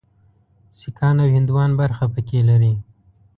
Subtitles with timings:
[0.77, 2.73] سیکهان او هندوان برخه پکې لري.